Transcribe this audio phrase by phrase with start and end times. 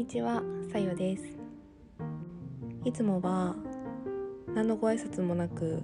[0.00, 0.42] にちは、
[0.72, 1.24] さよです。
[2.86, 3.54] いつもは
[4.54, 5.82] 何のご挨拶もなく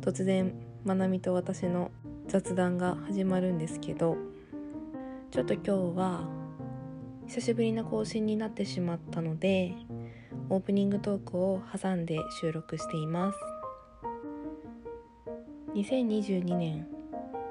[0.00, 1.90] 突然まなみと私の
[2.26, 4.16] 雑談が始まるんですけど、
[5.30, 6.26] ちょっと今日は
[7.26, 9.74] 久しぶりな更新になってしまったので、
[10.48, 13.38] オープニングトークを挟んで収録しています。
[15.74, 16.86] 2022年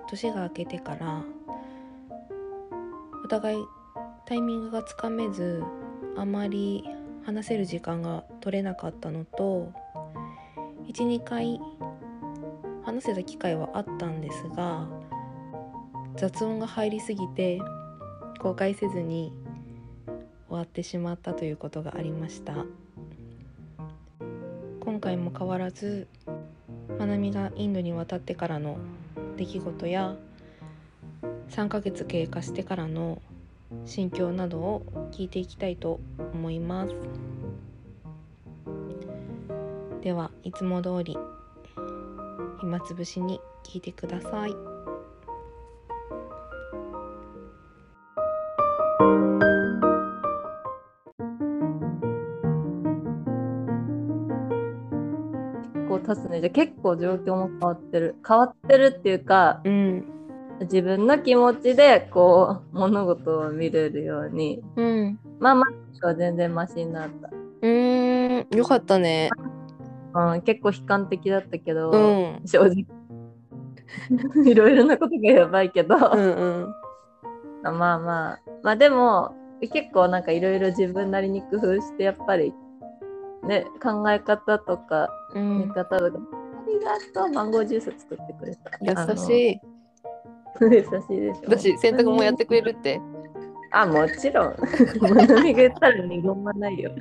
[0.07, 1.23] 年が明けてから
[3.23, 3.65] お互い
[4.25, 5.61] タイミングがつかめず
[6.15, 6.83] あまり
[7.25, 9.71] 話せる時間が取れなかったのと
[10.91, 11.59] 12回
[12.83, 14.87] 話せた機会はあったんですが
[16.15, 17.59] 雑音が入りすぎて
[18.39, 19.33] 公開せずに
[20.47, 22.65] 終わってしまったということがありました。
[24.83, 26.07] 今回も変わらず
[26.99, 28.77] まなみがインドに渡ってからの
[29.37, 30.15] 出来事や
[31.49, 33.21] 3ヶ月経過してからの
[33.85, 35.99] 心境などを聞いていきたいと
[36.33, 36.93] 思います。
[40.01, 41.17] ではいつも通り
[42.59, 44.55] 暇つぶしに聞いてください。
[55.93, 56.41] 構経つね。
[56.41, 58.15] じゃあ結構状況も変わってる。
[58.27, 60.05] 変わってるっていうかうん
[60.61, 64.61] 自分の気持ちでこう物事を見れるように。
[64.75, 65.19] うん。
[65.39, 68.57] まあまあは全然マシになった、うーん。
[68.57, 69.29] よかったね。
[70.13, 72.41] うん、結構悲観的だったけど、うん。
[72.45, 72.85] 正直。
[74.45, 76.75] いろいろなことがやばいけど、うんうん。
[77.63, 78.39] まあまあ。
[78.61, 82.53] まあでも結構なんかいろいろ自分なりに工夫してやっぱり
[83.43, 85.59] ね考え方とかうん。
[85.59, 88.71] 見方とか、ありがとうマンゴージュース作ってくれた。
[88.81, 89.51] 優しい。
[89.53, 89.72] い
[90.61, 90.83] 優し
[91.15, 93.01] いでしょ私洗濯もやってくれるって？
[93.71, 94.55] あもちろん。
[95.01, 96.91] まなみが言ったら二言はないよ。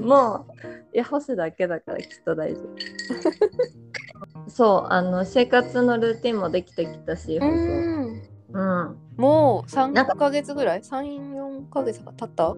[0.00, 0.46] も
[0.92, 4.50] ういや干すだけだからきっと大丈夫。
[4.50, 8.22] そうあの生活のルーティンもできてきたしう本ん
[8.52, 8.96] 当うん。
[9.16, 12.56] もう3なんかヶ月ぐらい？34ヶ月が経った？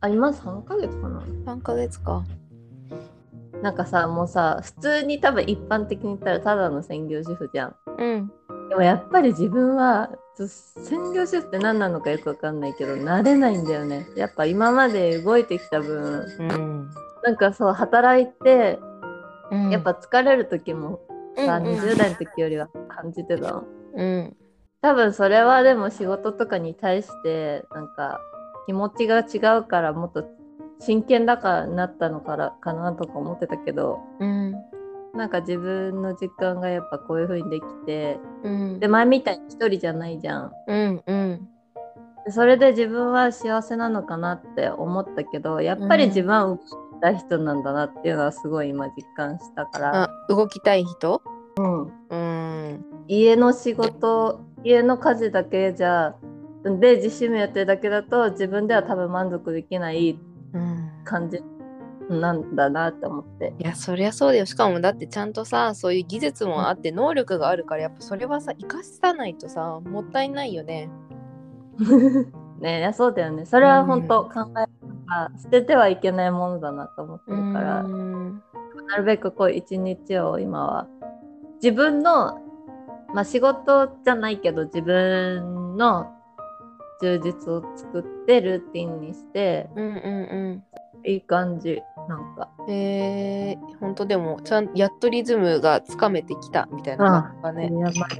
[0.00, 1.20] あ今3ヶ月かな。
[1.46, 2.24] 3ヶ月か
[3.64, 7.76] なんかさもうさ普通に多分一般的に言ったらただの専業主婦じゃん。
[7.96, 8.32] うん。
[8.68, 14.06] でもやっぱり自分は専業主婦って何なのかよくわかんないけど慣れないんだよね。
[14.16, 16.90] やっぱ今まで動いてきた分うん。
[17.22, 18.78] なんかそう働いて
[19.50, 19.70] うん。
[19.70, 21.00] やっぱ疲れる時も
[21.34, 21.78] さ、うんうん。
[21.78, 23.64] 20代の時よりは感じてたの。
[23.96, 24.36] うん。
[24.82, 28.20] 多分それはでも仕事とかに対してなんか
[28.66, 30.22] 気持ちが違うからもっと
[30.80, 34.52] 真剣だからなったのからかなとか思ってたけどうん。
[35.14, 38.80] なんか自分の時間がやっぱこういう風にできてうん。
[38.80, 40.52] で前みたいに一人じゃないじゃん。
[40.66, 41.48] うんうん。
[42.26, 46.62] でそれで自分は幸せなのかなって思ったけどやっぱり自分は動き
[47.00, 51.22] たい人なんだなっていうのはすごい今実感したから、あ動きたい人？
[51.58, 52.84] うん、うん。
[53.06, 56.16] 家の仕事家の家事だけじゃ
[56.64, 60.33] で実習もやってるだけだと自分では多分満足できないうん
[61.04, 61.42] 感じ
[62.08, 63.54] なんだなって思って。
[63.58, 64.46] いやそりゃそうだよ。
[64.46, 70.90] しかもだってちゃんとさそういう技術もあって能力があるからやっぱそれはさ生かさないとさもったいないよね。
[72.60, 73.46] ねそうだよね。
[73.46, 74.66] それは本当考え
[75.06, 78.42] が捨ててはいけないものだなと思ってるから、うん。
[78.88, 80.86] なるべくこう一日を今は
[81.62, 82.38] 自分の
[83.14, 86.10] まあ仕事じゃないけど自分の
[87.04, 90.64] 充実を作ってルーティンにしてうんうん
[91.06, 91.82] いい感じ。
[92.08, 92.50] なんか。
[92.58, 98.14] うんえー、ほんとでもちゃんやっとリズムがつかめてきたみたいな感じがね。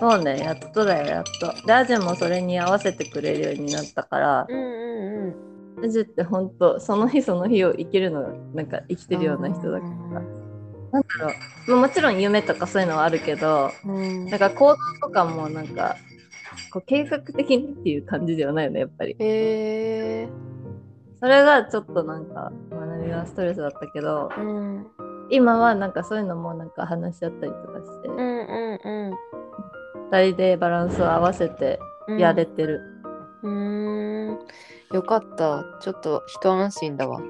[0.00, 1.66] そうねやっとだよやっと。
[1.66, 4.46] でアジェもそれに合わせてくれるようになったから。
[4.48, 5.84] うんうんうん。
[5.84, 8.22] アジェって本当その日その日を生きるの
[8.54, 9.90] なんか生きてるような人だから。
[9.90, 11.28] なんだろ
[11.68, 11.70] う。
[11.70, 14.26] まあもちろん夢とかそういうのはあるけどうん。
[14.26, 15.96] なんか行動とかもなんか
[16.72, 19.16] こう計画的にっていう感じではないよねやっぱり。
[19.18, 20.28] え
[21.20, 24.86] それがちょっとなんか学びはストレスだったけどー、うん。
[25.30, 29.14] 今はなんかそういうのもなんか話し合ったりとかして、うんうんうん。
[30.10, 31.78] 2人でバランスを合わせて
[32.08, 32.18] うん。
[32.18, 32.82] やれてる、
[33.42, 34.38] うーん。
[34.92, 35.64] よかった。
[35.80, 37.22] ちょっと一安心だわ。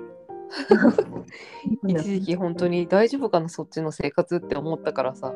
[1.87, 5.33] 一時期本当に大丈夫かなそっちの生活って思ったからさ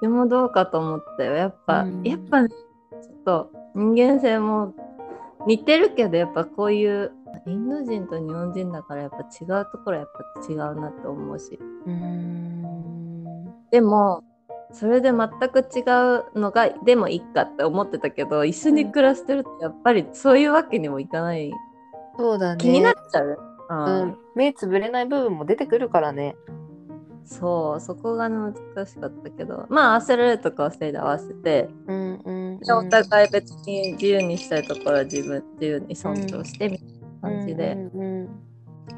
[0.00, 2.48] でもどうかと思ったよやっぱ、うんやっぱね
[3.28, 4.72] と人間性も
[5.46, 7.12] 似てるけどやっぱこういう
[7.46, 10.10] インド人と日本人だからやっぱ違うところはやっ
[10.46, 11.58] ぱ違うなって思うし。
[11.86, 12.88] うーん。
[13.70, 14.24] でも
[14.72, 15.80] それで全く違
[16.36, 21.52] うのがでもいいかって思ってたけど一緒に暮らしてるとやっぱりそういうわけにもいかない、
[22.18, 22.58] そうだね。
[22.58, 23.38] 気になっちゃう、
[23.70, 26.36] ううんん、目つぶれない部分も出てくるからね
[27.28, 36.88] そうそこが難しかったけどまあ合わせられるとこはせいで合わせて、うんうん、でお互い別に自由にしたいところは自分自由に尊重してみたい
[37.22, 38.48] な感じでうんうんうん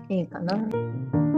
[0.08, 1.29] いいかな。